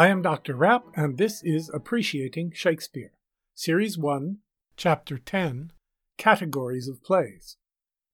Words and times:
I 0.00 0.08
am 0.08 0.22
Dr. 0.22 0.56
Rapp, 0.56 0.86
and 0.96 1.18
this 1.18 1.42
is 1.42 1.68
Appreciating 1.68 2.52
Shakespeare, 2.54 3.12
Series 3.54 3.98
1, 3.98 4.38
Chapter 4.74 5.18
10 5.18 5.72
Categories 6.16 6.88
of 6.88 7.04
Plays, 7.04 7.58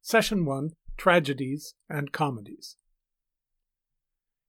Session 0.02 0.44
1 0.44 0.72
Tragedies 0.96 1.74
and 1.88 2.10
Comedies. 2.10 2.74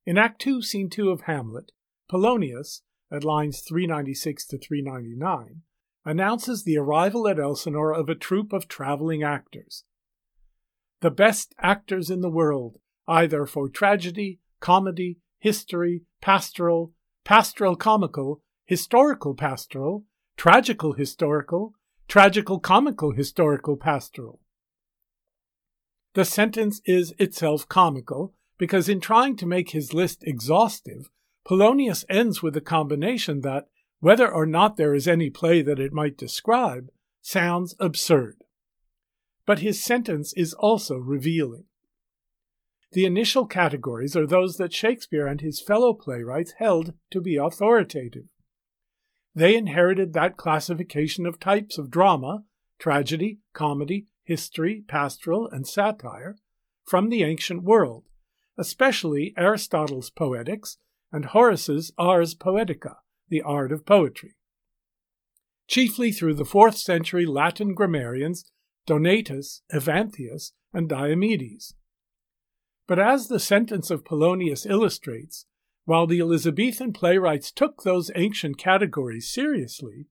In 0.07 0.18
Act 0.18 0.41
2, 0.41 0.63
Scene 0.63 0.89
2 0.89 1.11
of 1.11 1.21
Hamlet, 1.27 1.73
Polonius, 2.09 2.81
at 3.11 3.23
lines 3.23 3.59
396 3.59 4.47
to 4.47 4.57
399, 4.57 5.61
announces 6.06 6.64
the 6.64 6.79
arrival 6.79 7.28
at 7.28 7.37
Elsinore 7.37 7.93
of 7.93 8.09
a 8.09 8.15
troupe 8.15 8.51
of 8.51 8.67
traveling 8.67 9.21
actors. 9.21 9.83
The 11.01 11.11
best 11.11 11.54
actors 11.59 12.09
in 12.09 12.21
the 12.21 12.31
world, 12.31 12.79
either 13.07 13.45
for 13.45 13.69
tragedy, 13.69 14.39
comedy, 14.59 15.19
history, 15.37 16.01
pastoral, 16.19 16.93
pastoral 17.27 17.75
comical, 17.75 18.41
historical 18.63 19.36
pastoral, 19.36 20.05
tragical 20.37 20.93
historical, 20.93 21.73
tragical 22.07 22.57
comical 22.57 23.11
historical 23.11 23.75
pastoral. 23.75 24.39
The 26.13 26.23
sentence 26.23 26.79
is 26.86 27.13
itself 27.19 27.67
comical 27.67 28.33
because, 28.57 28.87
in 28.87 29.01
trying 29.01 29.36
to 29.36 29.45
make 29.45 29.71
his 29.71 29.93
list 29.93 30.23
exhaustive, 30.23 31.09
Polonius 31.45 32.05
ends 32.09 32.41
with 32.41 32.55
a 32.55 32.61
combination 32.61 33.41
that, 33.41 33.66
whether 34.00 34.33
or 34.33 34.45
not 34.45 34.78
there 34.78 34.95
is 34.95 35.06
any 35.06 35.30
play 35.30 35.62
that 35.62 35.80
it 35.80 35.91
might 35.91 36.17
describe, 36.17 36.88
sounds 37.22 37.75
absurd. 37.78 38.38
But 39.45 39.59
his 39.59 39.84
sentence 39.84 40.31
is 40.38 40.53
also 40.53 40.95
revealing. 40.95 41.66
The 42.92 43.06
initial 43.06 43.46
categories 43.46 44.16
are 44.16 44.26
those 44.26 44.58
that 44.58 44.74
Shakespeare 44.74 45.28
and 45.28 45.42
his 45.42 45.62
fellow 45.62 45.94
playwrights 45.94 46.54
held 46.58 46.94
to 47.12 47.22
be 47.22 47.36
authoritative. 47.36 48.26
They 49.36 49.56
inherited 49.56 50.14
that 50.14 50.38
classification 50.38 51.26
of 51.26 51.40
types 51.40 51.78
of 51.78 51.92
drama, 51.92 52.44
tragedy, 52.80 53.40
comedy, 53.54 54.08
history, 54.24 54.84
pastoral, 54.88 55.48
and 55.50 55.68
satire, 55.68 56.38
from 56.86 57.10
the 57.10 57.24
ancient 57.24 57.64
world, 57.64 58.06
especially 58.58 59.34
Aristotle's 59.38 60.10
Poetics 60.10 60.78
and 61.12 61.26
Horace's 61.26 61.92
Ars 61.98 62.34
Poetica, 62.34 62.96
the 63.30 63.42
art 63.42 63.72
of 63.72 63.86
poetry. 63.86 64.36
Chiefly 65.68 66.12
through 66.12 66.36
the 66.36 66.46
fourth 66.46 66.78
century 66.78 67.26
Latin 67.26 67.74
grammarians 67.74 68.50
Donatus, 68.88 69.62
Evanthius, 69.72 70.54
and 70.74 70.90
Diomedes. 70.90 71.74
But 72.88 73.00
as 73.00 73.28
the 73.28 73.40
sentence 73.40 73.92
of 73.92 74.06
Polonius 74.06 74.66
illustrates, 74.66 75.46
while 75.84 76.08
the 76.08 76.20
Elizabethan 76.20 76.94
playwrights 76.94 77.52
took 77.52 77.84
those 77.84 78.12
ancient 78.16 78.58
categories 78.58 79.32
seriously, 79.32 80.08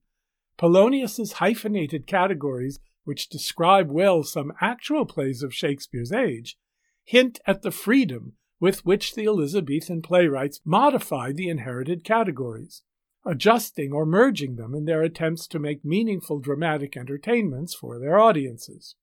Polonius's 0.57 1.33
hyphenated 1.33 2.07
categories, 2.07 2.79
which 3.03 3.29
describe 3.29 3.89
well 3.89 4.23
some 4.23 4.53
actual 4.61 5.05
plays 5.05 5.43
of 5.43 5.53
Shakespeare's 5.53 6.11
age, 6.11 6.57
hint 7.03 7.39
at 7.47 7.61
the 7.61 7.71
freedom 7.71 8.33
with 8.59 8.85
which 8.85 9.15
the 9.15 9.25
Elizabethan 9.25 10.01
playwrights 10.01 10.61
modified 10.65 11.37
the 11.37 11.49
inherited 11.49 12.03
categories, 12.03 12.81
adjusting 13.25 13.91
or 13.91 14.05
merging 14.05 14.55
them 14.55 14.73
in 14.73 14.85
their 14.85 15.03
attempts 15.03 15.47
to 15.47 15.59
make 15.59 15.85
meaningful 15.85 16.39
dramatic 16.39 16.97
entertainments 16.97 17.73
for 17.73 17.99
their 17.99 18.19
audiences. 18.19 18.95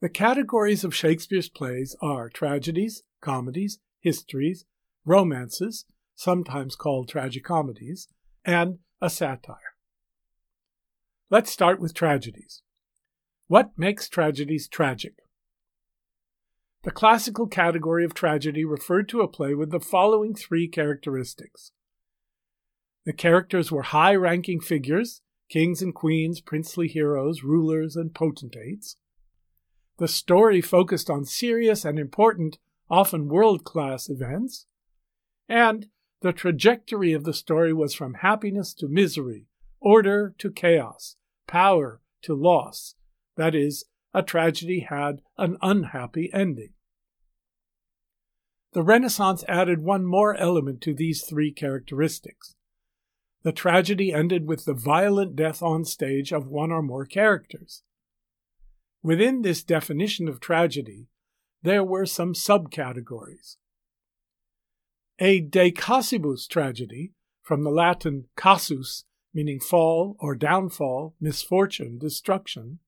The 0.00 0.08
categories 0.08 0.84
of 0.84 0.94
Shakespeare's 0.94 1.48
plays 1.48 1.96
are 2.02 2.28
tragedies, 2.28 3.02
comedies, 3.20 3.78
histories, 4.00 4.64
romances, 5.04 5.86
sometimes 6.14 6.76
called 6.76 7.08
tragicomedies, 7.08 8.06
and 8.44 8.78
a 9.00 9.08
satire. 9.08 9.74
Let's 11.30 11.50
start 11.50 11.80
with 11.80 11.94
tragedies. 11.94 12.62
What 13.46 13.70
makes 13.76 14.08
tragedies 14.08 14.68
tragic? 14.68 15.14
The 16.82 16.90
classical 16.90 17.46
category 17.46 18.04
of 18.04 18.12
tragedy 18.12 18.64
referred 18.64 19.08
to 19.08 19.22
a 19.22 19.28
play 19.28 19.54
with 19.54 19.70
the 19.70 19.80
following 19.80 20.34
three 20.34 20.68
characteristics. 20.68 21.72
The 23.06 23.14
characters 23.14 23.72
were 23.72 23.82
high 23.82 24.14
ranking 24.14 24.60
figures, 24.60 25.22
kings 25.48 25.80
and 25.80 25.94
queens, 25.94 26.40
princely 26.40 26.88
heroes, 26.88 27.42
rulers, 27.42 27.96
and 27.96 28.14
potentates. 28.14 28.96
The 29.98 30.08
story 30.08 30.60
focused 30.60 31.08
on 31.08 31.24
serious 31.24 31.84
and 31.84 31.98
important, 31.98 32.58
often 32.90 33.28
world 33.28 33.64
class 33.64 34.08
events. 34.08 34.66
And 35.48 35.88
the 36.20 36.32
trajectory 36.32 37.12
of 37.12 37.24
the 37.24 37.34
story 37.34 37.72
was 37.72 37.94
from 37.94 38.14
happiness 38.14 38.74
to 38.74 38.88
misery, 38.88 39.46
order 39.80 40.34
to 40.38 40.50
chaos, 40.50 41.16
power 41.46 42.00
to 42.22 42.34
loss. 42.34 42.94
That 43.36 43.54
is, 43.54 43.84
a 44.12 44.22
tragedy 44.22 44.80
had 44.80 45.20
an 45.36 45.58
unhappy 45.60 46.30
ending. 46.32 46.70
The 48.72 48.82
Renaissance 48.82 49.44
added 49.46 49.82
one 49.82 50.04
more 50.04 50.34
element 50.34 50.80
to 50.82 50.94
these 50.94 51.22
three 51.22 51.52
characteristics. 51.52 52.56
The 53.44 53.52
tragedy 53.52 54.12
ended 54.12 54.48
with 54.48 54.64
the 54.64 54.74
violent 54.74 55.36
death 55.36 55.62
on 55.62 55.84
stage 55.84 56.32
of 56.32 56.48
one 56.48 56.72
or 56.72 56.82
more 56.82 57.04
characters. 57.04 57.82
Within 59.04 59.42
this 59.42 59.62
definition 59.62 60.28
of 60.28 60.40
tragedy, 60.40 61.08
there 61.62 61.84
were 61.84 62.06
some 62.06 62.32
subcategories. 62.32 63.56
A 65.18 65.40
de 65.40 65.70
casibus 65.70 66.48
tragedy, 66.48 67.12
from 67.42 67.64
the 67.64 67.70
Latin 67.70 68.28
casus, 68.34 69.04
meaning 69.34 69.60
fall 69.60 70.16
or 70.20 70.34
downfall, 70.34 71.14
misfortune, 71.20 71.98
destruction, 71.98 72.78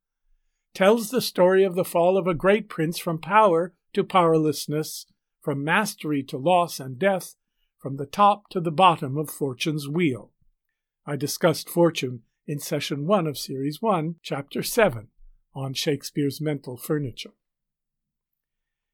tells 0.72 1.10
the 1.10 1.20
story 1.20 1.64
of 1.64 1.74
the 1.74 1.84
fall 1.84 2.16
of 2.16 2.26
a 2.26 2.32
great 2.32 2.70
prince 2.70 2.98
from 2.98 3.18
power 3.18 3.74
to 3.92 4.02
powerlessness, 4.02 5.04
from 5.42 5.62
mastery 5.62 6.22
to 6.22 6.38
loss 6.38 6.80
and 6.80 6.98
death, 6.98 7.34
from 7.76 7.98
the 7.98 8.06
top 8.06 8.48
to 8.48 8.58
the 8.58 8.72
bottom 8.72 9.18
of 9.18 9.28
fortune's 9.28 9.86
wheel. 9.86 10.32
I 11.04 11.16
discussed 11.16 11.68
fortune 11.68 12.22
in 12.46 12.58
session 12.58 13.06
1 13.06 13.26
of 13.26 13.36
series 13.36 13.82
1, 13.82 14.14
chapter 14.22 14.62
7 14.62 15.08
on 15.56 15.72
Shakespeare's 15.72 16.40
mental 16.40 16.76
furniture. 16.76 17.32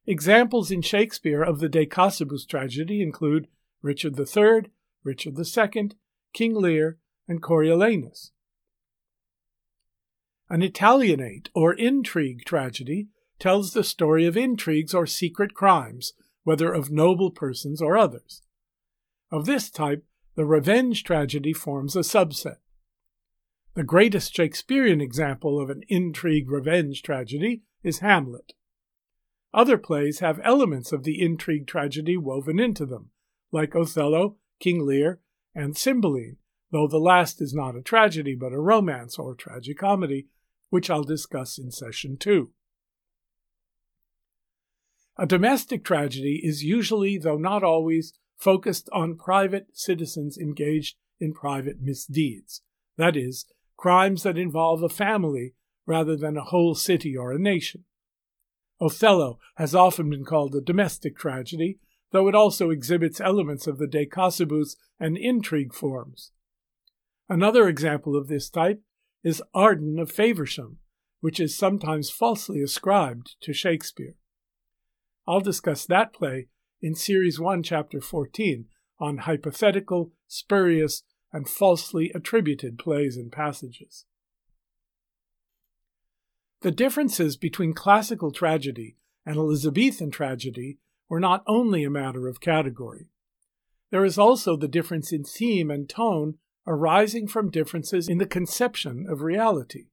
Examples 0.06 0.70
in 0.70 0.80
Shakespeare 0.80 1.42
of 1.42 1.58
the 1.58 1.68
De 1.68 1.84
Casibus 1.84 2.46
tragedy 2.46 3.02
include 3.02 3.48
Richard 3.82 4.18
III, 4.18 4.70
Richard 5.04 5.36
II, 5.38 5.90
King 6.32 6.54
Lear, 6.54 6.98
and 7.28 7.42
Coriolanus. 7.42 8.30
An 10.48 10.62
Italianate 10.62 11.50
or 11.54 11.74
intrigue 11.74 12.44
tragedy 12.44 13.08
tells 13.38 13.72
the 13.72 13.84
story 13.84 14.26
of 14.26 14.36
intrigues 14.36 14.94
or 14.94 15.06
secret 15.06 15.54
crimes, 15.54 16.12
whether 16.44 16.72
of 16.72 16.90
noble 16.90 17.30
persons 17.30 17.82
or 17.82 17.96
others. 17.96 18.42
Of 19.30 19.46
this 19.46 19.70
type, 19.70 20.04
the 20.34 20.44
revenge 20.44 21.04
tragedy 21.04 21.52
forms 21.52 21.96
a 21.96 22.00
subset. 22.00 22.56
The 23.74 23.84
greatest 23.84 24.36
Shakespearean 24.36 25.00
example 25.00 25.58
of 25.58 25.70
an 25.70 25.82
intrigue 25.88 26.50
revenge 26.50 27.02
tragedy 27.02 27.62
is 27.82 28.00
Hamlet. 28.00 28.52
Other 29.54 29.78
plays 29.78 30.18
have 30.18 30.40
elements 30.44 30.92
of 30.92 31.04
the 31.04 31.22
intrigue 31.22 31.66
tragedy 31.66 32.18
woven 32.18 32.60
into 32.60 32.84
them, 32.84 33.12
like 33.50 33.74
Othello, 33.74 34.36
King 34.60 34.84
Lear, 34.84 35.20
and 35.54 35.74
Cymbeline, 35.74 36.36
though 36.70 36.86
the 36.86 36.98
last 36.98 37.40
is 37.40 37.54
not 37.54 37.74
a 37.74 37.80
tragedy 37.80 38.34
but 38.34 38.52
a 38.52 38.60
romance 38.60 39.18
or 39.18 39.34
tragicomedy, 39.34 40.26
which 40.68 40.90
I'll 40.90 41.02
discuss 41.02 41.56
in 41.56 41.70
session 41.70 42.18
2. 42.18 42.50
A 45.16 45.26
domestic 45.26 45.82
tragedy 45.82 46.42
is 46.44 46.62
usually, 46.62 47.16
though 47.16 47.38
not 47.38 47.62
always, 47.62 48.12
focused 48.36 48.90
on 48.92 49.16
private 49.16 49.68
citizens 49.72 50.36
engaged 50.36 50.96
in 51.18 51.32
private 51.32 51.80
misdeeds, 51.80 52.60
that 52.98 53.16
is, 53.16 53.46
crimes 53.82 54.22
that 54.22 54.38
involve 54.38 54.80
a 54.80 54.88
family 54.88 55.54
rather 55.86 56.16
than 56.16 56.36
a 56.36 56.44
whole 56.44 56.72
city 56.72 57.16
or 57.16 57.32
a 57.32 57.38
nation. 57.38 57.82
Othello 58.80 59.40
has 59.56 59.74
often 59.74 60.08
been 60.08 60.24
called 60.24 60.54
a 60.54 60.60
domestic 60.60 61.16
tragedy, 61.16 61.80
though 62.12 62.28
it 62.28 62.34
also 62.36 62.70
exhibits 62.70 63.20
elements 63.20 63.66
of 63.66 63.78
the 63.78 63.88
de 63.88 64.06
casibus 64.06 64.76
and 65.00 65.18
intrigue 65.18 65.74
forms. 65.74 66.30
Another 67.28 67.68
example 67.68 68.14
of 68.14 68.28
this 68.28 68.48
type 68.48 68.80
is 69.24 69.42
Arden 69.52 69.98
of 69.98 70.12
Faversham, 70.12 70.78
which 71.18 71.40
is 71.40 71.58
sometimes 71.58 72.08
falsely 72.08 72.62
ascribed 72.62 73.34
to 73.40 73.52
Shakespeare. 73.52 74.14
I'll 75.26 75.40
discuss 75.40 75.86
that 75.86 76.12
play 76.12 76.46
in 76.80 76.94
Series 76.94 77.40
1, 77.40 77.64
Chapter 77.64 78.00
14 78.00 78.66
on 79.00 79.18
hypothetical, 79.18 80.12
spurious, 80.28 81.02
and 81.32 81.48
falsely 81.48 82.10
attributed 82.14 82.78
plays 82.78 83.16
and 83.16 83.32
passages. 83.32 84.04
The 86.60 86.70
differences 86.70 87.36
between 87.36 87.72
classical 87.72 88.30
tragedy 88.30 88.96
and 89.26 89.36
Elizabethan 89.36 90.10
tragedy 90.10 90.78
were 91.08 91.20
not 91.20 91.42
only 91.46 91.84
a 91.84 91.90
matter 91.90 92.28
of 92.28 92.40
category. 92.40 93.08
There 93.90 94.04
is 94.04 94.16
also 94.16 94.56
the 94.56 94.68
difference 94.68 95.12
in 95.12 95.24
theme 95.24 95.70
and 95.70 95.88
tone 95.88 96.38
arising 96.66 97.26
from 97.26 97.50
differences 97.50 98.08
in 98.08 98.18
the 98.18 98.26
conception 98.26 99.06
of 99.08 99.22
reality. 99.22 99.86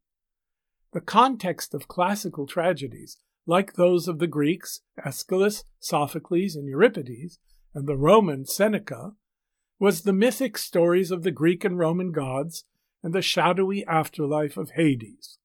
The 0.94 1.02
context 1.02 1.74
of 1.74 1.88
classical 1.88 2.46
tragedies, 2.48 3.18
like 3.46 3.74
those 3.74 4.08
of 4.08 4.20
the 4.20 4.28
Greeks, 4.28 4.82
Aeschylus, 5.04 5.64
Sophocles, 5.80 6.56
and 6.56 6.68
Euripides, 6.68 7.40
and 7.74 7.88
the 7.88 7.98
Roman 7.98 8.46
Seneca, 8.46 9.14
was 9.80 10.02
the 10.02 10.14
mythic 10.14 10.58
stories 10.58 11.10
of 11.10 11.24
the 11.24 11.32
Greek 11.32 11.64
and 11.64 11.80
Roman 11.80 12.12
gods 12.12 12.66
and 13.02 13.14
the 13.14 13.22
shadowy 13.22 13.86
afterlife 13.86 14.58
of 14.58 14.72
Hades. 14.72 15.38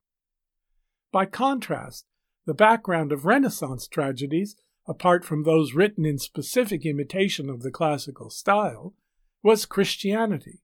By 1.13 1.27
contrast, 1.27 2.05
the 2.45 2.55
background 2.55 3.13
of 3.13 3.25
Renaissance 3.25 3.87
tragedies, 3.87 4.57
apart 4.87 5.25
from 5.25 5.45
those 5.45 5.73
written 5.73 6.05
in 6.05 6.19
specific 6.19 6.85
imitation 6.85 7.49
of 7.49 7.63
the 7.63 7.71
classical 7.71 8.29
style, 8.29 8.95
was 9.43 9.67
Christianity. 9.67 10.63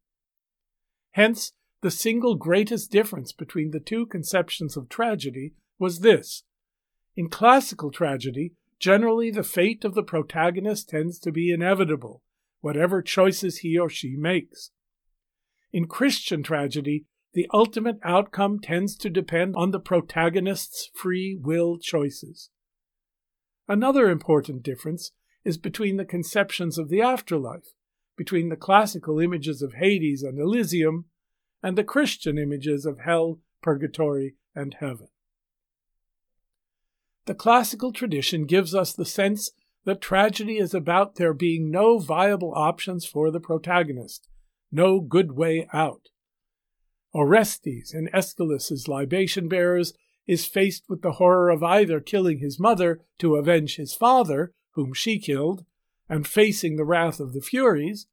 Hence, 1.12 1.52
the 1.82 1.90
single 1.90 2.34
greatest 2.34 2.90
difference 2.90 3.32
between 3.32 3.70
the 3.70 3.81
two 3.81 4.05
conceptions 4.05 4.76
of 4.76 4.88
tragedy 4.88 5.55
was 5.78 6.00
this. 6.00 6.43
In 7.16 7.28
classical 7.28 7.90
tragedy, 7.90 8.52
generally 8.78 9.31
the 9.31 9.43
fate 9.43 9.84
of 9.84 9.94
the 9.94 10.02
protagonist 10.02 10.88
tends 10.88 11.19
to 11.20 11.32
be 11.32 11.52
inevitable, 11.52 12.23
whatever 12.61 13.03
choices 13.03 13.59
he 13.59 13.79
or 13.79 13.89
she 13.89 14.17
makes. 14.17 14.71
In 15.73 15.87
Christian 15.87 16.43
tragedy, 16.43 17.07
the 17.33 17.49
ultimate 17.53 17.99
outcome 18.03 18.59
tends 18.59 18.97
to 18.97 19.09
depend 19.11 19.55
on 19.57 19.71
the 19.71 19.81
protagonist's 19.81 20.91
free 20.95 21.39
will 21.41 21.79
choices. 21.79 22.51
Another 23.69 24.11
important 24.11 24.62
difference 24.62 25.12
is 25.45 25.57
between 25.57 25.97
the 25.97 26.05
conceptions 26.05 26.77
of 26.77 26.89
the 26.89 27.01
afterlife, 27.01 27.73
between 28.17 28.49
the 28.49 28.57
classical 28.57 29.21
images 29.21 29.62
of 29.62 29.75
Hades 29.75 30.23
and 30.23 30.39
Elysium, 30.39 31.07
and 31.62 31.79
the 31.79 31.85
Christian 31.85 32.37
images 32.37 32.85
of 32.85 32.99
hell, 32.99 33.39
purgatory, 33.62 34.35
and 34.55 34.75
heaven. 34.81 35.09
The 37.27 37.35
classical 37.35 37.93
tradition 37.93 38.45
gives 38.45 38.75
us 38.75 38.93
the 38.93 39.05
sense 39.05 39.51
that 39.85 40.00
tragedy 40.00 40.59
is 40.59 40.75
about 40.75 41.17
there 41.17 41.32
being 41.32 41.71
no 41.71 41.99
viable 41.99 42.53
options 42.55 43.06
for 43.06 43.31
the 43.31 43.41
protagonist, 43.41 44.29
no 44.71 45.00
good 45.00 45.32
way 45.32 45.67
out. 45.73 46.09
Orestes, 47.12 47.93
in 47.93 48.09
Aeschylus's 48.15 48.87
libation 48.87 49.49
bearers, 49.49 49.93
is 50.27 50.47
faced 50.47 50.85
with 50.88 51.03
the 51.03 51.12
horror 51.12 51.50
of 51.50 51.62
either 51.62 51.99
killing 51.99 52.38
his 52.38 52.61
mother 52.61 53.00
to 53.19 53.35
avenge 53.35 53.77
his 53.77 53.94
father, 53.94 54.53
whom 54.73 54.93
she 54.94 55.19
killed, 55.19 55.65
and 56.09 56.26
facing 56.26 56.76
the 56.76 56.85
wrath 56.85 57.19
of 57.19 57.33
the 57.33 57.41
Furies, 57.41 58.06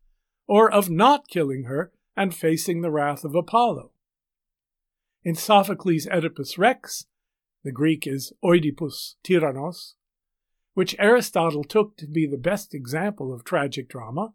or 0.47 0.71
of 0.71 0.89
not 0.89 1.27
killing 1.27 1.65
her 1.65 1.91
and 2.15 2.33
facing 2.33 2.81
the 2.81 2.89
wrath 2.89 3.23
of 3.23 3.35
Apollo. 3.35 3.91
In 5.23 5.35
Sophocles' 5.35 6.07
Oedipus 6.07 6.57
Rex, 6.57 7.05
the 7.63 7.71
Greek 7.71 8.07
is 8.07 8.33
Oedipus 8.43 9.17
Tyrannos, 9.23 9.93
which 10.77 10.95
Aristotle 10.99 11.63
took 11.63 11.97
to 11.97 12.05
be 12.05 12.27
the 12.27 12.37
best 12.37 12.75
example 12.75 13.33
of 13.33 13.43
tragic 13.43 13.89
drama, 13.89 14.33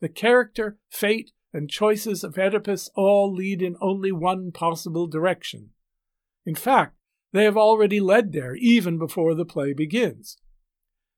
the 0.00 0.08
character, 0.08 0.78
fate, 0.88 1.32
and 1.52 1.68
choices 1.68 2.22
of 2.22 2.38
Oedipus 2.38 2.88
all 2.94 3.34
lead 3.34 3.60
in 3.60 3.74
only 3.80 4.12
one 4.12 4.52
possible 4.52 5.08
direction. 5.08 5.70
In 6.46 6.54
fact, 6.54 6.94
they 7.32 7.42
have 7.42 7.56
already 7.56 7.98
led 7.98 8.30
there 8.30 8.54
even 8.54 8.96
before 8.96 9.34
the 9.34 9.44
play 9.44 9.72
begins. 9.72 10.36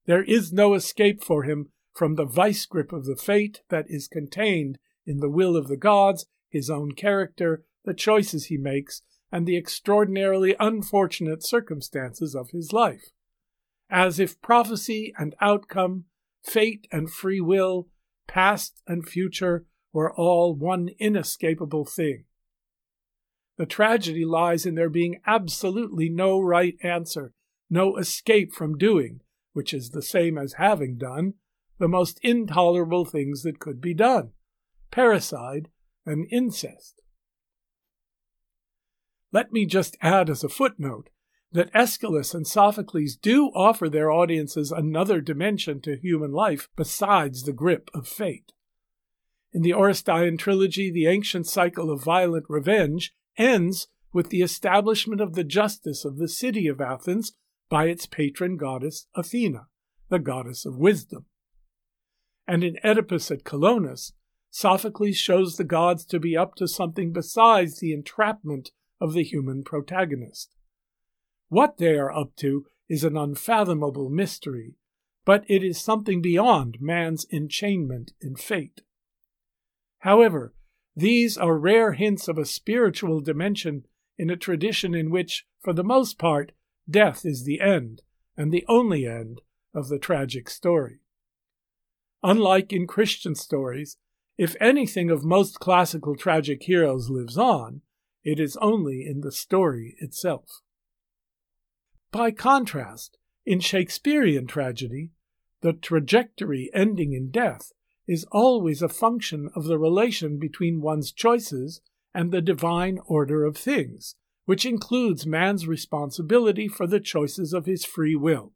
There 0.06 0.24
is 0.24 0.50
no 0.50 0.72
escape 0.72 1.22
for 1.22 1.42
him 1.42 1.68
from 1.92 2.14
the 2.14 2.24
vice 2.24 2.64
grip 2.64 2.90
of 2.90 3.04
the 3.04 3.16
fate 3.16 3.60
that 3.68 3.84
is 3.90 4.08
contained 4.08 4.78
in 5.04 5.18
the 5.18 5.28
will 5.28 5.58
of 5.58 5.68
the 5.68 5.76
gods, 5.76 6.24
his 6.48 6.70
own 6.70 6.92
character, 6.92 7.64
the 7.84 7.92
choices 7.92 8.46
he 8.46 8.56
makes, 8.56 9.02
and 9.30 9.46
the 9.46 9.58
extraordinarily 9.58 10.56
unfortunate 10.58 11.44
circumstances 11.44 12.34
of 12.34 12.48
his 12.52 12.72
life. 12.72 13.10
As 13.90 14.18
if 14.18 14.40
prophecy 14.40 15.12
and 15.18 15.34
outcome, 15.40 16.04
fate 16.42 16.86
and 16.90 17.10
free 17.10 17.40
will, 17.40 17.88
past 18.26 18.82
and 18.86 19.06
future, 19.08 19.66
were 19.92 20.12
all 20.12 20.54
one 20.54 20.90
inescapable 20.98 21.84
thing. 21.84 22.24
The 23.56 23.66
tragedy 23.66 24.24
lies 24.24 24.66
in 24.66 24.74
there 24.74 24.90
being 24.90 25.20
absolutely 25.26 26.08
no 26.08 26.40
right 26.40 26.76
answer, 26.82 27.32
no 27.70 27.96
escape 27.96 28.52
from 28.52 28.76
doing, 28.76 29.20
which 29.52 29.72
is 29.72 29.90
the 29.90 30.02
same 30.02 30.36
as 30.36 30.54
having 30.54 30.96
done, 30.96 31.34
the 31.78 31.88
most 31.88 32.18
intolerable 32.22 33.04
things 33.04 33.42
that 33.42 33.60
could 33.60 33.80
be 33.80 33.94
done 33.94 34.32
parricide 34.94 35.66
and 36.06 36.26
incest. 36.30 37.00
Let 39.32 39.52
me 39.52 39.66
just 39.66 39.96
add 40.00 40.30
as 40.30 40.44
a 40.44 40.48
footnote 40.48 41.10
that 41.54 41.70
Aeschylus 41.72 42.34
and 42.34 42.46
Sophocles 42.46 43.14
do 43.14 43.46
offer 43.54 43.88
their 43.88 44.10
audiences 44.10 44.72
another 44.72 45.20
dimension 45.20 45.80
to 45.82 45.96
human 45.96 46.32
life 46.32 46.68
besides 46.76 47.44
the 47.44 47.52
grip 47.52 47.90
of 47.94 48.08
fate. 48.08 48.52
In 49.52 49.62
the 49.62 49.70
Oresteia 49.70 50.36
trilogy, 50.36 50.90
the 50.90 51.06
ancient 51.06 51.46
cycle 51.46 51.92
of 51.92 52.02
violent 52.02 52.46
revenge 52.48 53.14
ends 53.38 53.86
with 54.12 54.30
the 54.30 54.42
establishment 54.42 55.20
of 55.20 55.34
the 55.34 55.44
justice 55.44 56.04
of 56.04 56.18
the 56.18 56.28
city 56.28 56.66
of 56.66 56.80
Athens 56.80 57.32
by 57.70 57.86
its 57.86 58.04
patron 58.04 58.56
goddess 58.56 59.06
Athena, 59.14 59.68
the 60.08 60.18
goddess 60.18 60.66
of 60.66 60.76
wisdom. 60.76 61.26
And 62.48 62.64
in 62.64 62.78
Oedipus 62.82 63.30
at 63.30 63.44
Colonus, 63.44 64.12
Sophocles 64.50 65.16
shows 65.16 65.56
the 65.56 65.64
gods 65.64 66.04
to 66.06 66.18
be 66.18 66.36
up 66.36 66.56
to 66.56 66.66
something 66.66 67.12
besides 67.12 67.78
the 67.78 67.92
entrapment 67.92 68.72
of 69.00 69.12
the 69.12 69.22
human 69.22 69.62
protagonist. 69.62 70.53
What 71.48 71.78
they 71.78 71.94
are 71.96 72.12
up 72.12 72.36
to 72.36 72.66
is 72.88 73.04
an 73.04 73.16
unfathomable 73.16 74.10
mystery, 74.10 74.74
but 75.24 75.44
it 75.48 75.62
is 75.62 75.80
something 75.80 76.20
beyond 76.20 76.78
man's 76.80 77.26
enchainment 77.32 78.12
in 78.20 78.36
fate. 78.36 78.82
However, 80.00 80.54
these 80.96 81.36
are 81.36 81.58
rare 81.58 81.92
hints 81.92 82.28
of 82.28 82.38
a 82.38 82.44
spiritual 82.44 83.20
dimension 83.20 83.86
in 84.16 84.30
a 84.30 84.36
tradition 84.36 84.94
in 84.94 85.10
which, 85.10 85.46
for 85.60 85.72
the 85.72 85.82
most 85.82 86.18
part, 86.18 86.52
death 86.88 87.24
is 87.24 87.44
the 87.44 87.60
end, 87.60 88.02
and 88.36 88.52
the 88.52 88.64
only 88.68 89.06
end, 89.06 89.40
of 89.74 89.88
the 89.88 89.98
tragic 89.98 90.48
story. 90.48 91.00
Unlike 92.22 92.72
in 92.72 92.86
Christian 92.86 93.34
stories, 93.34 93.96
if 94.38 94.56
anything 94.60 95.10
of 95.10 95.24
most 95.24 95.58
classical 95.58 96.16
tragic 96.16 96.62
heroes 96.62 97.10
lives 97.10 97.36
on, 97.36 97.82
it 98.22 98.38
is 98.38 98.56
only 98.58 99.04
in 99.06 99.20
the 99.20 99.32
story 99.32 99.96
itself. 99.98 100.60
By 102.14 102.30
contrast, 102.30 103.18
in 103.44 103.58
Shakespearean 103.58 104.46
tragedy, 104.46 105.10
the 105.62 105.72
trajectory 105.72 106.70
ending 106.72 107.12
in 107.12 107.32
death 107.32 107.72
is 108.06 108.24
always 108.30 108.82
a 108.82 108.88
function 108.88 109.50
of 109.56 109.64
the 109.64 109.80
relation 109.80 110.38
between 110.38 110.80
one's 110.80 111.10
choices 111.10 111.80
and 112.14 112.30
the 112.30 112.40
divine 112.40 113.00
order 113.06 113.44
of 113.44 113.56
things, 113.56 114.14
which 114.44 114.64
includes 114.64 115.26
man's 115.26 115.66
responsibility 115.66 116.68
for 116.68 116.86
the 116.86 117.00
choices 117.00 117.52
of 117.52 117.66
his 117.66 117.84
free 117.84 118.14
will. 118.14 118.52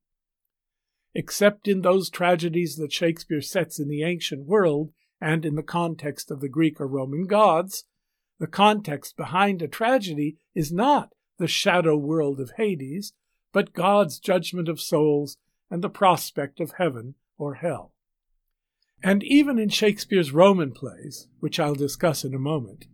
Except 1.13 1.67
in 1.67 1.83
those 1.83 2.11
tragedies 2.11 2.77
that 2.77 2.93
Shakespeare 2.93 3.41
sets 3.41 3.81
in 3.81 3.89
the 3.89 4.05
ancient 4.05 4.47
world 4.47 4.93
and 5.21 5.45
in 5.45 5.57
the 5.57 5.65
context 5.65 6.31
of 6.31 6.41
the 6.41 6.49
Greek 6.49 6.81
or 6.81 6.87
Roman 6.87 7.27
gods, 7.27 7.87
the 8.39 8.47
context 8.47 9.17
behind 9.17 9.63
a 9.63 9.67
tragedy 9.67 10.37
is 10.55 10.71
not 10.71 11.13
the 11.41 11.49
shadow 11.49 11.97
world 11.97 12.39
of 12.39 12.53
Hades, 12.57 13.15
but 13.59 13.73
God's 13.73 14.21
judgment 14.21 14.69
of 14.69 14.81
souls 14.81 15.37
and 15.69 15.83
the 15.83 15.91
prospect 15.91 16.61
of 16.61 16.75
heaven 16.79 17.17
or 17.39 17.55
hell. 17.55 17.93
And 19.03 19.25
even 19.25 19.59
in 19.59 19.69
Shakespeare's 19.69 20.31
Roman 20.31 20.71
plays, 20.71 21.27
which 21.41 21.59
I'll 21.59 21.75
discuss 21.75 22.25
in 22.25 22.35
a 22.35 22.39
moment, 22.39 22.87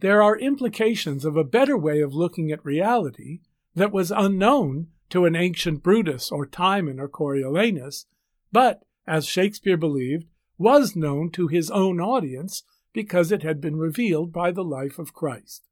there 0.00 0.22
are 0.22 0.38
implications 0.38 1.24
of 1.24 1.34
a 1.34 1.44
better 1.44 1.78
way 1.78 2.02
of 2.02 2.12
looking 2.12 2.52
at 2.52 2.62
reality 2.62 3.40
that 3.74 3.90
was 3.90 4.10
unknown 4.10 4.88
to 5.08 5.24
an 5.24 5.34
ancient 5.34 5.82
Brutus 5.82 6.30
or 6.30 6.44
Timon 6.44 7.00
or 7.00 7.08
Coriolanus, 7.08 8.04
but, 8.52 8.82
as 9.06 9.24
Shakespeare 9.24 9.78
believed, 9.78 10.26
was 10.58 10.94
known 10.94 11.30
to 11.30 11.48
his 11.48 11.70
own 11.70 12.02
audience 12.02 12.64
because 12.92 13.32
it 13.32 13.42
had 13.42 13.62
been 13.62 13.76
revealed 13.76 14.30
by 14.30 14.50
the 14.50 14.62
life 14.62 14.98
of 14.98 15.14
Christ. 15.14 15.62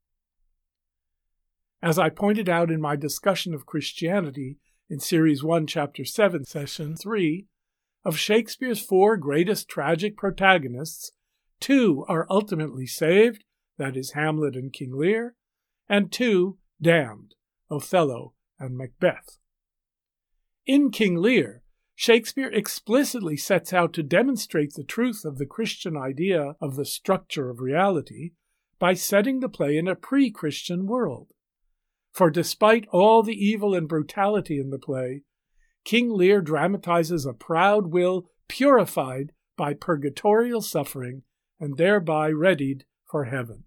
As 1.81 1.99
I 1.99 2.09
pointed 2.09 2.49
out 2.49 2.71
in 2.71 2.81
my 2.81 2.95
discussion 2.95 3.53
of 3.53 3.65
Christianity 3.65 4.57
in 4.89 4.99
Series 4.99 5.43
1, 5.43 5.67
Chapter 5.67 6.05
7, 6.05 6.45
Session 6.45 6.95
3, 6.95 7.47
of 8.03 8.17
Shakespeare's 8.17 8.79
four 8.79 9.17
greatest 9.17 9.67
tragic 9.67 10.15
protagonists, 10.15 11.11
two 11.59 12.05
are 12.07 12.27
ultimately 12.29 12.85
saved, 12.85 13.43
that 13.77 13.97
is, 13.97 14.11
Hamlet 14.11 14.55
and 14.55 14.71
King 14.71 14.95
Lear, 14.95 15.35
and 15.89 16.11
two 16.11 16.57
damned, 16.81 17.33
Othello 17.69 18.33
and 18.59 18.77
Macbeth. 18.77 19.37
In 20.65 20.91
King 20.91 21.15
Lear, 21.17 21.61
Shakespeare 21.95 22.51
explicitly 22.51 23.37
sets 23.37 23.73
out 23.73 23.93
to 23.93 24.03
demonstrate 24.03 24.73
the 24.73 24.83
truth 24.83 25.23
of 25.25 25.37
the 25.37 25.45
Christian 25.45 25.95
idea 25.95 26.55
of 26.59 26.75
the 26.75 26.85
structure 26.85 27.49
of 27.49 27.59
reality 27.59 28.31
by 28.79 28.93
setting 28.93 29.39
the 29.39 29.49
play 29.49 29.77
in 29.77 29.87
a 29.87 29.95
pre 29.95 30.29
Christian 30.29 30.85
world. 30.85 31.29
For 32.15 32.29
despite 32.29 32.87
all 32.93 33.23
the 33.23 33.35
evil 33.35 33.75
and 33.75 33.89
brutality 33.89 34.57
in 34.57 34.69
the 34.69 34.79
play, 34.79 35.23
King 35.83 36.09
Lear 36.09 36.39
dramatizes 36.39 37.25
a 37.25 37.33
proud 37.33 37.87
will 37.87 38.29
purified 38.47 39.33
by 39.57 39.73
purgatorial 39.73 40.61
suffering 40.61 41.23
and 41.59 41.75
thereby 41.75 42.29
readied 42.29 42.85
for 43.03 43.25
heaven. 43.25 43.65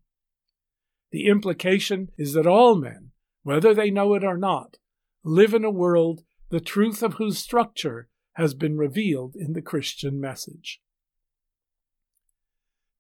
The 1.11 1.27
implication 1.27 2.09
is 2.17 2.33
that 2.33 2.47
all 2.47 2.75
men, 2.75 3.11
whether 3.43 3.75
they 3.75 3.91
know 3.91 4.15
it 4.15 4.25
or 4.25 4.39
not, 4.39 4.79
live 5.23 5.53
in 5.53 5.65
a 5.65 5.71
world 5.71 6.23
the 6.49 6.59
truth 6.59 7.03
of 7.03 7.15
whose 7.15 7.37
structure 7.37 8.09
has 8.37 8.55
been 8.55 8.79
revealed 8.79 9.37
in 9.37 9.53
the 9.53 9.61
Christian 9.61 10.19
message. 10.19 10.81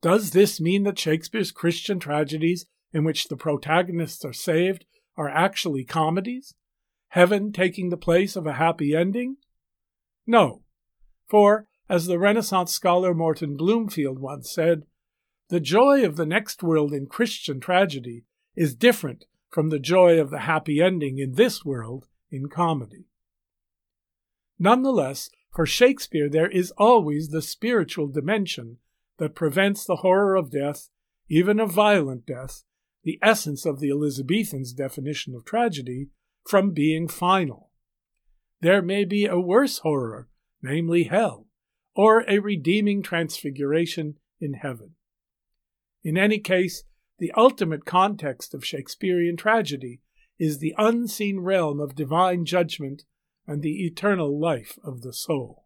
Does 0.03 0.33
this 0.33 0.61
mean 0.61 0.83
that 0.83 0.99
Shakespeare's 0.99 1.53
Christian 1.53 1.99
tragedies, 1.99 2.67
in 2.93 3.03
which 3.03 3.29
the 3.29 3.37
protagonists 3.37 4.27
are 4.27 4.35
saved, 4.35 4.85
are 5.19 5.29
actually 5.29 5.85
comedies? 5.85 6.55
Heaven 7.09 7.53
taking 7.53 7.91
the 7.91 7.97
place 7.99 8.37
of 8.37 8.47
a 8.47 8.55
happy 8.55 8.95
ending? 8.95 9.37
No, 10.27 10.63
for, 11.27 11.67
as 11.89 12.07
the 12.07 12.19
Renaissance 12.19 12.73
scholar 12.73 13.13
Morton 13.13 13.57
Bloomfield 13.57 14.19
once 14.19 14.51
said, 14.51 14.85
the 15.49 15.61
joy 15.61 16.05
of 16.05 16.17
the 16.17 16.27
next 16.27 16.63
world 16.63 16.93
in 16.93 17.07
Christian 17.07 17.61
tragedy 17.61 18.25
is 18.55 18.75
different 18.75 19.25
from 19.51 19.71
the 19.71 19.79
joy 19.79 20.21
of 20.21 20.31
the 20.31 20.41
happy 20.41 20.81
ending 20.81 21.19
in 21.19 21.35
this 21.35 21.65
world 21.65 22.07
in 22.31 22.49
comedy. 22.49 23.07
Nonetheless, 24.59 25.31
for 25.55 25.65
Shakespeare, 25.65 26.29
there 26.29 26.51
is 26.51 26.73
always 26.77 27.29
the 27.29 27.43
spiritual 27.43 28.09
dimension 28.09 28.79
that 29.19 29.35
prevents 29.35 29.85
the 29.85 29.97
horror 29.97 30.37
of 30.37 30.51
death, 30.51 30.91
even 31.29 31.59
of 31.59 31.73
violent 31.73 32.27
death, 32.27 32.65
the 33.05 33.19
essence 33.23 33.65
of 33.65 33.81
the 33.81 33.89
Elizabethans' 33.89 34.73
definition 34.73 35.35
of 35.35 35.45
tragedy, 35.45 36.09
from 36.47 36.73
being 36.73 37.09
final. 37.09 37.71
There 38.61 38.83
may 38.83 39.05
be 39.05 39.27
a 39.27 39.39
worse 39.39 39.79
horror, 39.79 40.29
namely 40.63 41.05
hell, 41.05 41.47
or 41.95 42.25
a 42.29 42.39
redeeming 42.39 43.03
transfiguration 43.03 44.19
in 44.41 44.55
heaven. 44.55 44.95
In 46.03 46.17
any 46.17 46.39
case, 46.39 46.85
the 47.19 47.33
ultimate 47.37 47.85
context 47.85 48.55
of 48.55 48.65
Shakespearean 48.65 49.37
tragedy 49.37 50.01
is 50.39 50.59
the 50.59 50.75
unseen 50.79 51.41
realm 51.41 51.81
of 51.81 51.95
divine 51.95 52.45
judgment 52.45 53.05
and 53.47 53.63
the 53.63 53.85
eternal 53.85 54.39
life 54.39 54.79
of 54.85 55.03
the 55.03 55.13
soul. 55.13 55.65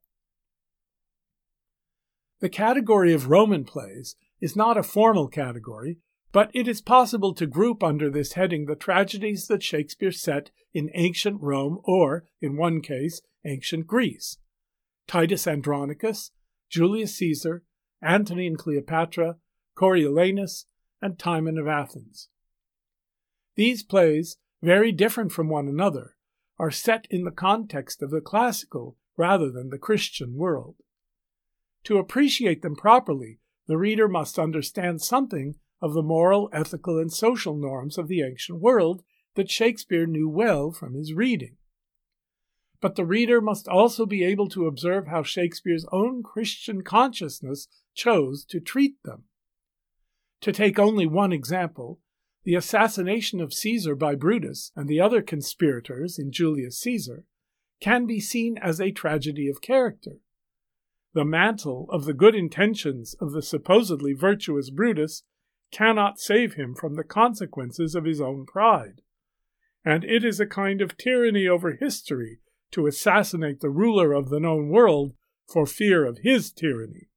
The 2.40 2.48
category 2.48 3.12
of 3.12 3.28
Roman 3.28 3.64
plays 3.64 4.16
is 4.40 4.56
not 4.56 4.76
a 4.76 4.82
formal 4.82 5.28
category, 5.28 5.98
but 6.32 6.50
it 6.54 6.66
is 6.66 6.80
possible 6.80 7.34
to 7.34 7.46
group 7.46 7.82
under 7.82 8.10
this 8.10 8.32
heading 8.32 8.64
the 8.64 8.74
tragedies 8.74 9.46
that 9.46 9.62
Shakespeare 9.62 10.10
set 10.10 10.50
in 10.72 10.90
ancient 10.94 11.40
Rome 11.40 11.80
or, 11.84 12.24
in 12.40 12.56
one 12.56 12.80
case, 12.80 13.20
ancient 13.44 13.86
Greece 13.86 14.38
Titus 15.06 15.46
Andronicus, 15.46 16.30
Julius 16.70 17.16
Caesar, 17.16 17.62
Antony 18.00 18.46
and 18.46 18.56
Cleopatra, 18.56 19.36
Coriolanus, 19.76 20.64
and 21.02 21.18
Timon 21.18 21.58
of 21.58 21.68
Athens. 21.68 22.28
These 23.54 23.82
plays, 23.82 24.38
very 24.62 24.92
different 24.92 25.32
from 25.32 25.48
one 25.48 25.68
another, 25.68 26.16
are 26.58 26.70
set 26.70 27.06
in 27.10 27.24
the 27.24 27.30
context 27.30 28.02
of 28.02 28.10
the 28.10 28.20
classical 28.20 28.96
rather 29.16 29.50
than 29.50 29.68
the 29.68 29.78
Christian 29.78 30.36
world. 30.36 30.76
To 31.84 31.98
appreciate 31.98 32.62
them 32.62 32.76
properly, 32.76 33.40
the 33.66 33.76
reader 33.76 34.08
must 34.08 34.38
understand 34.38 35.02
something 35.02 35.56
of 35.82 35.92
the 35.92 36.02
moral, 36.02 36.48
ethical, 36.52 36.98
and 36.98 37.12
social 37.12 37.54
norms 37.54 37.98
of 37.98 38.08
the 38.08 38.22
ancient 38.22 38.60
world 38.60 39.02
that 39.34 39.50
Shakespeare 39.50 40.06
knew 40.06 40.28
well 40.28 40.70
from 40.70 40.94
his 40.94 41.12
reading. 41.12 41.56
But 42.80 42.94
the 42.94 43.04
reader 43.04 43.40
must 43.40 43.68
also 43.68 44.06
be 44.06 44.24
able 44.24 44.48
to 44.50 44.66
observe 44.66 45.08
how 45.08 45.22
Shakespeare's 45.22 45.86
own 45.92 46.22
Christian 46.22 46.82
consciousness 46.82 47.68
chose 47.94 48.44
to 48.46 48.60
treat 48.60 49.02
them. 49.02 49.24
To 50.40 50.52
take 50.52 50.78
only 50.78 51.06
one 51.06 51.32
example, 51.32 52.00
the 52.44 52.54
assassination 52.54 53.40
of 53.40 53.52
Caesar 53.52 53.94
by 53.94 54.14
Brutus 54.14 54.72
and 54.74 54.88
the 54.88 55.00
other 55.00 55.22
conspirators 55.22 56.18
in 56.18 56.32
Julius 56.32 56.78
Caesar 56.80 57.24
can 57.80 58.06
be 58.06 58.20
seen 58.20 58.56
as 58.58 58.80
a 58.80 58.90
tragedy 58.90 59.48
of 59.48 59.60
character 59.60 60.20
the 61.14 61.24
mantle 61.24 61.86
of 61.90 62.04
the 62.04 62.14
good 62.14 62.34
intentions 62.34 63.14
of 63.20 63.32
the 63.32 63.42
supposedly 63.42 64.12
virtuous 64.14 64.70
Brutus 64.70 65.22
cannot 65.73 66.21
save 66.21 66.55
him 66.55 66.75
from 66.75 66.95
the 66.95 67.05
consequences 67.05 67.95
of 67.95 68.05
his 68.05 68.21
own 68.21 68.47
pride. 68.47 69.00
And 69.85 70.05
it 70.05 70.25
is 70.25 70.38
a 70.38 70.47
kind 70.47 70.81
of 70.81 70.97
tyranny 70.97 71.49
over 71.49 71.73
history 71.73 72.38
to 72.71 72.87
assassinate 72.87 73.61
the 73.61 73.71
ruler 73.71 74.12
of 74.12 74.29
the 74.29 74.38
known 74.38 74.69
world 74.69 75.14
for 75.50 75.67
fear 75.67 76.05
of 76.05 76.19
his 76.19 76.52
tyranny. 76.52 77.09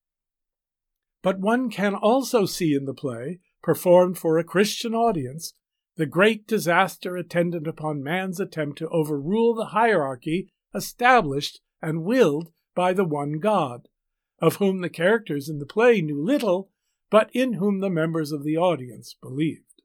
But 1.22 1.40
one 1.40 1.70
can 1.70 1.96
also 1.96 2.46
see 2.46 2.74
in 2.74 2.86
the 2.86 2.94
play, 2.94 3.40
performed 3.62 4.18
for 4.18 4.38
a 4.38 4.44
Christian 4.44 4.94
audience, 4.94 5.54
the 5.98 6.06
great 6.06 6.48
disaster 6.48 7.16
attendant 7.16 7.68
upon 7.68 8.04
man's 8.04 8.40
attempt 8.40 8.78
to 8.80 8.90
overrule 8.90 9.56
the 9.56 9.68
hierarchy 9.68 10.50
established 10.74 11.62
and 11.82 12.04
willed 12.04 12.52
by 12.76 12.94
the 12.94 13.06
one 13.06 13.40
God, 13.40 13.88
of 14.40 14.58
whom 14.58 14.82
the 14.82 14.90
characters 14.90 15.48
in 15.48 15.60
the 15.60 15.66
play 15.66 16.02
knew 16.02 16.22
little, 16.22 16.70
but 17.10 17.30
in 17.34 17.54
whom 17.54 17.80
the 17.80 17.90
members 17.90 18.32
of 18.32 18.44
the 18.44 18.58
audience 18.58 19.16
believed. 19.22 19.82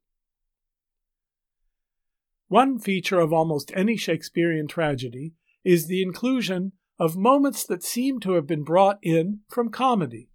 One 2.48 2.78
feature 2.78 3.20
of 3.20 3.32
almost 3.32 3.70
any 3.76 3.96
Shakespearean 3.96 4.66
tragedy 4.66 5.34
is 5.64 5.86
the 5.86 6.02
inclusion 6.02 6.72
of 6.98 7.16
moments 7.16 7.64
that 7.64 7.82
seem 7.82 8.20
to 8.20 8.32
have 8.32 8.46
been 8.46 8.64
brought 8.64 8.98
in 9.02 9.40
from 9.48 9.70
comedy. 9.70 10.30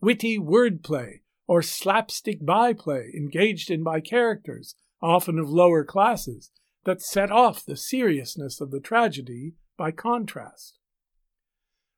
Witty 0.00 0.38
wordplay 0.38 1.20
or 1.46 1.62
slapstick 1.62 2.44
byplay 2.44 3.12
engaged 3.16 3.70
in 3.70 3.82
by 3.82 4.00
characters, 4.00 4.74
often 5.00 5.38
of 5.38 5.48
lower 5.48 5.84
classes, 5.84 6.50
that 6.84 7.00
set 7.00 7.30
off 7.30 7.64
the 7.64 7.76
seriousness 7.76 8.60
of 8.60 8.70
the 8.70 8.80
tragedy 8.80 9.54
by 9.76 9.90
contrast. 9.90 10.78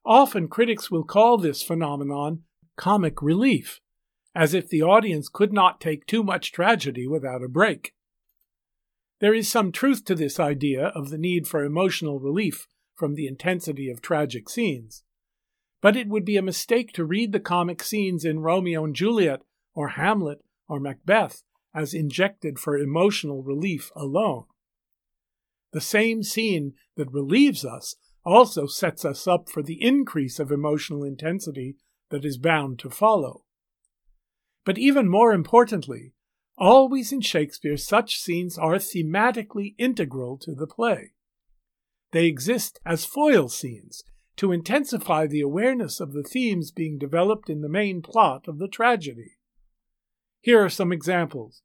Often 0.05 0.49
critics 0.49 0.91
will 0.91 1.05
call 1.05 1.39
this 1.39 1.63
phenomenon 1.63 2.43
comic 2.77 3.21
relief, 3.23 3.81
as 4.37 4.53
if 4.53 4.69
the 4.69 4.83
audience 4.83 5.31
could 5.31 5.51
not 5.51 5.81
take 5.81 6.05
too 6.05 6.23
much 6.23 6.53
tragedy 6.53 7.07
without 7.07 7.43
a 7.43 7.49
break. 7.49 7.95
There 9.19 9.35
is 9.35 9.49
some 9.49 9.73
truth 9.73 10.05
to 10.05 10.15
this 10.15 10.39
idea 10.39 10.89
of 10.89 11.09
the 11.09 11.17
need 11.17 11.49
for 11.49 11.65
emotional 11.65 12.21
relief 12.21 12.69
from 12.95 13.15
the 13.15 13.27
intensity 13.27 13.89
of 13.89 14.03
tragic 14.03 14.51
scenes, 14.51 15.03
but 15.81 15.97
it 15.97 16.09
would 16.09 16.27
be 16.27 16.37
a 16.37 16.43
mistake 16.43 16.93
to 16.93 17.05
read 17.05 17.33
the 17.33 17.41
comic 17.41 17.83
scenes 17.83 18.27
in 18.27 18.41
Romeo 18.41 18.85
and 18.85 18.95
Juliet 18.95 19.41
or 19.75 19.89
Hamlet 19.89 20.45
or 20.69 20.79
Macbeth 20.81 21.43
as 21.75 21.95
injected 21.95 22.59
for 22.59 22.77
emotional 22.77 23.43
relief 23.43 23.91
alone. 23.97 24.45
The 25.73 25.81
same 25.81 26.23
scene 26.23 26.75
that 26.97 27.11
relieves 27.11 27.65
us 27.65 27.97
also 28.23 28.67
sets 28.67 29.03
us 29.03 29.27
up 29.27 29.49
for 29.49 29.63
the 29.63 29.83
increase 29.83 30.39
of 30.39 30.53
emotional 30.53 31.05
intensity 31.05 31.77
that 32.11 32.25
is 32.25 32.37
bound 32.37 32.79
to 32.81 32.91
follow. 32.91 33.46
But 34.67 34.79
even 34.79 35.09
more 35.09 35.33
importantly, 35.33 36.13
always 36.59 37.13
in 37.13 37.21
Shakespeare, 37.21 37.77
such 37.77 38.21
scenes 38.21 38.59
are 38.59 38.75
thematically 38.75 39.77
integral 39.79 40.37
to 40.39 40.57
the 40.57 40.67
play. 40.67 41.13
They 42.11 42.27
exist 42.27 42.81
as 42.85 43.05
foil 43.05 43.49
scenes 43.49 44.03
to 44.37 44.51
intensify 44.51 45.29
the 45.29 45.41
awareness 45.41 46.01
of 46.01 46.13
the 46.13 46.25
themes 46.25 46.73
being 46.73 46.99
developed 46.99 47.49
in 47.49 47.61
the 47.61 47.69
main 47.69 48.03
plot 48.03 48.49
of 48.49 48.59
the 48.59 48.67
tragedy. 48.67 49.39
Here 50.41 50.63
are 50.65 50.69
some 50.69 50.93
examples. 50.93 51.63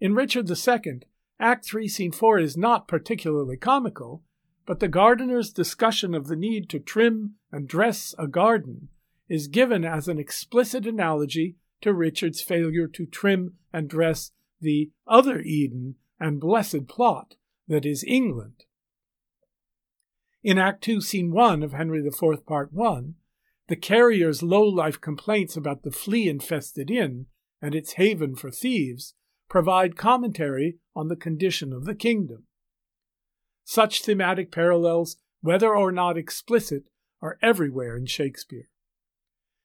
In 0.00 0.14
Richard 0.14 0.48
II, 0.48 1.00
Act 1.40 1.64
3, 1.64 1.88
Scene 1.88 2.12
4 2.12 2.38
is 2.38 2.56
not 2.56 2.86
particularly 2.86 3.56
comical, 3.56 4.22
but 4.66 4.78
the 4.78 4.86
gardener's 4.86 5.52
discussion 5.52 6.14
of 6.14 6.28
the 6.28 6.36
need 6.36 6.70
to 6.70 6.78
trim 6.78 7.34
and 7.50 7.66
dress 7.66 8.14
a 8.16 8.28
garden 8.28 8.88
is 9.28 9.48
given 9.48 9.84
as 9.84 10.06
an 10.06 10.18
explicit 10.18 10.86
analogy 10.86 11.56
to 11.82 11.92
Richard's 11.92 12.40
failure 12.40 12.86
to 12.88 13.06
trim 13.06 13.54
and 13.72 13.88
dress 13.88 14.32
the 14.60 14.90
other 15.06 15.40
Eden 15.40 15.96
and 16.18 16.40
blessed 16.40 16.88
plot 16.88 17.36
that 17.68 17.86
is 17.86 18.04
England. 18.04 18.64
In 20.42 20.58
Act 20.58 20.82
2, 20.82 21.00
Scene 21.00 21.30
1 21.30 21.62
of 21.62 21.72
Henry 21.72 22.04
IV, 22.06 22.46
Part 22.46 22.72
1, 22.72 23.14
the 23.68 23.76
carrier's 23.76 24.42
low 24.42 24.64
life 24.64 25.00
complaints 25.00 25.56
about 25.56 25.82
the 25.82 25.90
flea 25.90 26.28
infested 26.28 26.90
inn 26.90 27.26
and 27.60 27.74
its 27.74 27.94
haven 27.94 28.34
for 28.34 28.50
thieves 28.50 29.14
provide 29.48 29.96
commentary 29.96 30.78
on 30.94 31.08
the 31.08 31.16
condition 31.16 31.72
of 31.72 31.84
the 31.84 31.94
kingdom. 31.94 32.44
Such 33.64 34.02
thematic 34.02 34.50
parallels 34.50 35.16
whether 35.40 35.74
or 35.74 35.92
not 35.92 36.18
explicit, 36.18 36.84
are 37.20 37.38
everywhere 37.42 37.96
in 37.96 38.06
Shakespeare. 38.06 38.68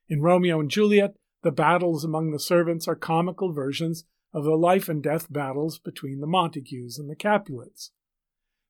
In 0.08 0.22
Romeo 0.22 0.60
and 0.60 0.70
Juliet, 0.70 1.16
the 1.44 1.52
battles 1.52 2.04
among 2.04 2.32
the 2.32 2.40
servants 2.40 2.88
are 2.88 2.96
comical 2.96 3.52
versions 3.52 4.06
of 4.34 4.44
the 4.44 4.56
life 4.56 4.90
and 4.90 5.04
death 5.04 5.32
battles 5.32 5.78
between 5.78 6.20
the 6.20 6.28
Montagues 6.28 6.98
and 6.98 7.10
the 7.10 7.16
Capulets. 7.16 7.92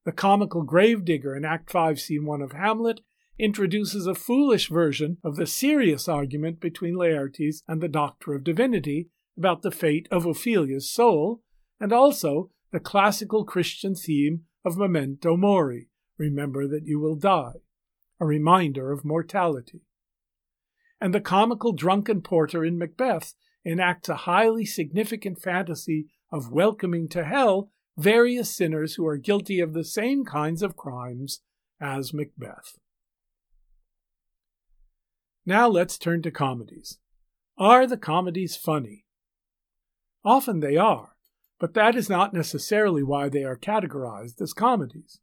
The 0.05 0.11
comical 0.11 0.63
gravedigger 0.63 1.35
in 1.35 1.45
Act 1.45 1.71
5, 1.71 1.99
Scene 1.99 2.25
1 2.25 2.41
of 2.41 2.51
Hamlet 2.51 2.99
introduces 3.39 4.05
a 4.05 4.15
foolish 4.15 4.69
version 4.69 5.17
of 5.23 5.37
the 5.37 5.47
serious 5.47 6.07
argument 6.09 6.59
between 6.59 6.95
Laertes 6.95 7.63
and 7.67 7.81
the 7.81 7.87
Doctor 7.87 8.33
of 8.33 8.43
Divinity 8.43 9.09
about 9.37 9.61
the 9.61 9.71
fate 9.71 10.07
of 10.11 10.27
Ophelia's 10.27 10.91
soul, 10.91 11.41
and 11.79 11.91
also 11.91 12.51
the 12.71 12.79
classical 12.79 13.45
Christian 13.45 13.95
theme 13.95 14.41
of 14.65 14.77
memento 14.77 15.35
mori, 15.35 15.89
remember 16.17 16.67
that 16.67 16.85
you 16.85 16.99
will 16.99 17.15
die, 17.15 17.61
a 18.19 18.25
reminder 18.25 18.91
of 18.91 19.05
mortality. 19.05 19.81
And 21.03 21.13
the 21.13 21.19
comical 21.19 21.73
drunken 21.73 22.21
porter 22.21 22.63
in 22.63 22.77
Macbeth 22.77 23.33
enacts 23.65 24.07
a 24.07 24.23
highly 24.23 24.65
significant 24.65 25.37
fantasy 25.37 26.07
of 26.31 26.53
welcoming 26.53 27.09
to 27.09 27.25
hell 27.25 27.69
various 27.97 28.55
sinners 28.55 28.95
who 28.95 29.05
are 29.05 29.17
guilty 29.17 29.59
of 29.59 29.73
the 29.73 29.83
same 29.83 30.23
kinds 30.23 30.61
of 30.61 30.77
crimes 30.77 31.41
as 31.81 32.13
Macbeth. 32.13 32.77
Now 35.45 35.67
let's 35.67 35.97
turn 35.97 36.21
to 36.21 36.31
comedies. 36.31 36.99
Are 37.57 37.85
the 37.85 37.97
comedies 37.97 38.55
funny? 38.55 39.03
Often 40.23 40.61
they 40.61 40.77
are, 40.77 41.17
but 41.59 41.73
that 41.73 41.97
is 41.97 42.09
not 42.09 42.33
necessarily 42.33 43.03
why 43.03 43.27
they 43.27 43.43
are 43.43 43.57
categorized 43.57 44.41
as 44.41 44.53
comedies. 44.53 45.19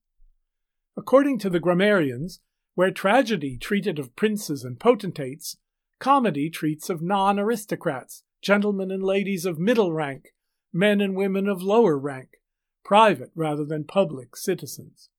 According 0.94 1.38
to 1.38 1.48
the 1.48 1.58
grammarians, 1.58 2.40
where 2.74 2.90
tragedy 2.90 3.56
treated 3.56 3.98
of 3.98 4.14
princes 4.14 4.62
and 4.62 4.78
potentates, 4.78 5.56
comedy 6.00 6.48
treats 6.50 6.90
of 6.90 7.02
non 7.02 7.38
aristocrats, 7.38 8.24
gentlemen 8.42 8.90
and 8.90 9.04
ladies 9.04 9.44
of 9.44 9.58
middle 9.58 9.92
rank, 9.92 10.30
men 10.72 11.00
and 11.00 11.14
women 11.14 11.46
of 11.46 11.62
lower 11.62 11.96
rank, 11.96 12.40
private 12.84 13.30
rather 13.34 13.64
than 13.64 13.84
public 13.84 14.34
citizens. 14.34 15.10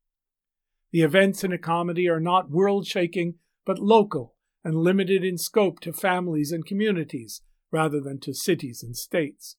The 0.92 1.04
events 1.04 1.44
in 1.44 1.54
a 1.54 1.58
comedy 1.58 2.10
are 2.10 2.20
not 2.20 2.50
world 2.50 2.86
shaking, 2.86 3.36
but 3.64 3.80
local 3.80 4.36
and 4.64 4.76
limited 4.76 5.24
in 5.24 5.38
scope 5.38 5.80
to 5.82 5.94
families 5.94 6.52
and 6.52 6.66
communities 6.66 7.42
rather 7.72 8.02
than 8.02 8.20
to 8.20 8.34
cities 8.34 8.84
and 8.84 8.98
states. 8.98 9.56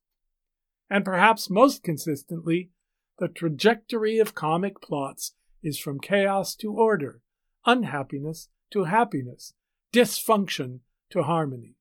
And 0.90 1.04
perhaps 1.04 1.48
most 1.48 1.82
consistently, 1.82 2.70
the 3.18 3.28
trajectory 3.28 4.18
of 4.18 4.34
comic 4.34 4.82
plots 4.82 5.34
is 5.62 5.78
from 5.78 6.00
chaos 6.00 6.54
to 6.56 6.72
order, 6.72 7.22
unhappiness 7.64 8.48
to 8.72 8.84
happiness, 8.84 9.54
dysfunction 9.92 10.80
to 11.12 11.22
harmony. 11.22 11.76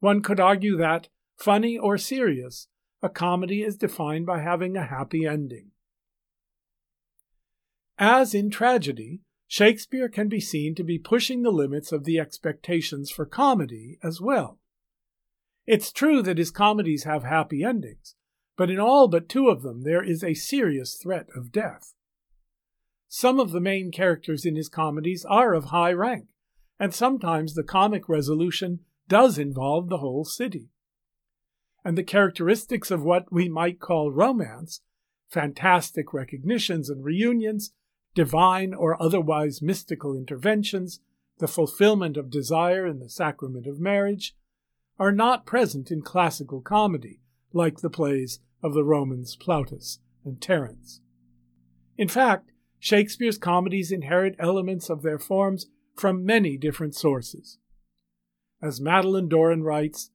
One 0.00 0.22
could 0.22 0.38
argue 0.38 0.76
that, 0.76 1.08
funny 1.36 1.78
or 1.78 1.98
serious, 1.98 2.68
a 3.02 3.08
comedy 3.08 3.62
is 3.62 3.76
defined 3.76 4.26
by 4.26 4.40
having 4.40 4.76
a 4.76 4.86
happy 4.86 5.26
ending. 5.26 5.70
As 7.98 8.34
in 8.34 8.50
tragedy, 8.50 9.20
Shakespeare 9.46 10.08
can 10.08 10.28
be 10.28 10.40
seen 10.40 10.74
to 10.74 10.82
be 10.82 10.98
pushing 10.98 11.42
the 11.42 11.50
limits 11.50 11.92
of 11.92 12.04
the 12.04 12.18
expectations 12.18 13.10
for 13.10 13.24
comedy 13.24 13.98
as 14.02 14.20
well. 14.20 14.58
It's 15.66 15.92
true 15.92 16.22
that 16.22 16.38
his 16.38 16.50
comedies 16.50 17.04
have 17.04 17.24
happy 17.24 17.62
endings, 17.62 18.14
but 18.56 18.70
in 18.70 18.78
all 18.78 19.08
but 19.08 19.28
two 19.28 19.48
of 19.48 19.62
them 19.62 19.82
there 19.82 20.02
is 20.02 20.22
a 20.22 20.34
serious 20.34 20.96
threat 20.96 21.28
of 21.34 21.52
death. 21.52 21.94
Some 23.08 23.38
of 23.38 23.52
the 23.52 23.60
main 23.60 23.90
characters 23.92 24.44
in 24.44 24.56
his 24.56 24.68
comedies 24.68 25.24
are 25.24 25.54
of 25.54 25.66
high 25.66 25.92
rank, 25.92 26.26
and 26.78 26.94
sometimes 26.94 27.54
the 27.54 27.62
comic 27.62 28.08
resolution 28.08 28.80
does 29.08 29.38
involve 29.38 29.88
the 29.88 29.98
whole 29.98 30.24
city. 30.24 30.70
And 31.84 31.96
the 31.96 32.02
characteristics 32.02 32.90
of 32.90 33.02
what 33.02 33.32
we 33.32 33.48
might 33.48 33.80
call 33.80 34.10
romance, 34.10 34.80
fantastic 35.28 36.12
recognitions 36.12 36.90
and 36.90 37.04
reunions, 37.04 37.72
divine 38.14 38.74
or 38.74 39.00
otherwise 39.00 39.62
mystical 39.62 40.16
interventions, 40.16 41.00
the 41.38 41.48
fulfillment 41.48 42.16
of 42.16 42.30
desire 42.30 42.86
in 42.86 42.98
the 42.98 43.10
sacrament 43.10 43.66
of 43.66 43.78
marriage, 43.78 44.34
are 44.98 45.12
not 45.12 45.46
present 45.46 45.90
in 45.90 46.02
classical 46.02 46.60
comedy, 46.60 47.20
like 47.52 47.80
the 47.80 47.90
plays 47.90 48.40
of 48.62 48.74
the 48.74 48.84
Romans 48.84 49.36
Plautus 49.36 49.98
and 50.24 50.40
Terence. 50.40 51.00
In 51.96 52.08
fact, 52.08 52.52
Shakespeare's 52.78 53.38
comedies 53.38 53.92
inherit 53.92 54.34
elements 54.38 54.90
of 54.90 55.02
their 55.02 55.18
forms 55.18 55.66
from 55.96 56.24
many 56.24 56.56
different 56.56 56.94
sources. 56.94 57.58
As 58.62 58.80
Madeleine 58.80 59.28
Doran 59.28 59.62
writes, 59.62 60.10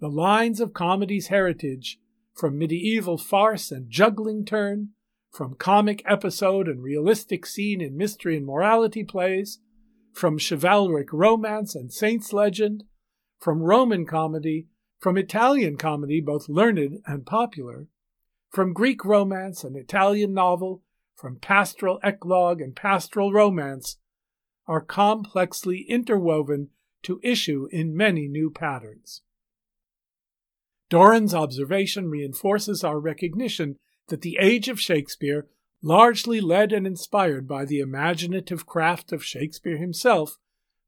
the 0.00 0.08
lines 0.08 0.60
of 0.60 0.72
comedy's 0.72 1.28
heritage, 1.28 1.98
from 2.34 2.58
medieval 2.58 3.18
farce 3.18 3.70
and 3.70 3.90
juggling 3.90 4.44
turn 4.44 4.90
from 5.30 5.54
comic 5.54 6.02
episode 6.06 6.66
and 6.66 6.82
realistic 6.82 7.46
scene 7.46 7.80
in 7.80 7.96
mystery 7.96 8.36
and 8.36 8.46
morality 8.46 9.04
plays, 9.04 9.60
from 10.12 10.38
chivalric 10.38 11.12
romance 11.12 11.74
and 11.74 11.92
saints' 11.92 12.32
legend, 12.32 12.82
from 13.38 13.62
Roman 13.62 14.04
comedy, 14.04 14.66
from 14.98 15.16
Italian 15.16 15.76
comedy, 15.76 16.20
both 16.20 16.48
learned 16.48 17.00
and 17.06 17.24
popular, 17.24 17.86
from 18.50 18.72
Greek 18.72 19.04
romance 19.04 19.62
and 19.62 19.76
Italian 19.76 20.34
novel, 20.34 20.82
from 21.14 21.38
pastoral 21.38 22.00
eclogue 22.02 22.60
and 22.60 22.74
pastoral 22.74 23.32
romance, 23.32 23.98
are 24.70 24.80
complexly 24.80 25.84
interwoven 25.88 26.68
to 27.02 27.18
issue 27.24 27.66
in 27.72 27.96
many 27.96 28.28
new 28.28 28.48
patterns. 28.48 29.20
Doran's 30.88 31.34
observation 31.34 32.08
reinforces 32.08 32.84
our 32.84 33.00
recognition 33.00 33.74
that 34.06 34.20
the 34.20 34.38
age 34.40 34.68
of 34.68 34.80
Shakespeare, 34.80 35.48
largely 35.82 36.40
led 36.40 36.72
and 36.72 36.86
inspired 36.86 37.48
by 37.48 37.64
the 37.64 37.80
imaginative 37.80 38.64
craft 38.64 39.10
of 39.10 39.24
Shakespeare 39.24 39.76
himself, 39.76 40.38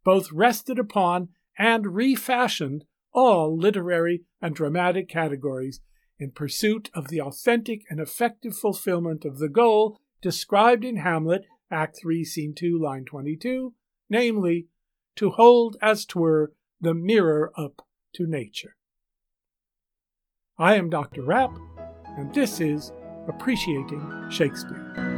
both 0.05 0.31
rested 0.31 0.79
upon 0.79 1.31
and 1.59 1.97
refashioned 1.97 2.85
all 3.12 3.59
literary 3.59 4.23
and 4.40 4.55
dramatic 4.55 5.09
categories 5.09 5.81
in 6.21 6.31
pursuit 6.31 6.88
of 6.95 7.09
the 7.09 7.21
authentic 7.21 7.83
and 7.90 7.99
effective 7.99 8.57
fulfillment 8.57 9.25
of 9.25 9.40
the 9.40 9.49
goal 9.49 9.99
described 10.21 10.85
in 10.85 10.99
Hamlet, 10.99 11.47
Act 11.72 11.98
3, 12.00 12.24
Scene 12.24 12.54
2, 12.54 12.78
line 12.78 13.04
22, 13.04 13.74
namely, 14.11 14.66
to 15.16 15.30
hold 15.30 15.76
as 15.82 16.04
twere 16.04 16.52
the 16.80 16.94
mirror 16.94 17.52
up 17.56 17.87
to 18.14 18.26
nature. 18.26 18.76
I 20.58 20.74
am 20.74 20.90
Dr. 20.90 21.22
Rapp, 21.22 21.56
and 22.16 22.32
this 22.35 22.61
is 22.61 22.92
Appreciating 23.28 24.26
Shakespeare. 24.30 25.12